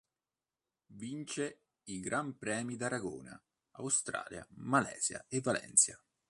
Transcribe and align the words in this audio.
Vince 1.01 1.45
i 1.95 1.99
gran 1.99 2.35
premi 2.35 2.75
d'Aragona, 2.75 3.39
Australia, 3.73 4.43
Malesia 4.55 5.23
e 5.27 5.41
Valencia. 5.41 6.01